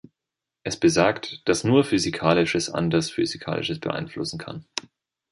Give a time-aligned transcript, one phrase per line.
[0.63, 4.65] Es besagt, dass nur Physikalisches anderes Physikalisches beeinflussen kann.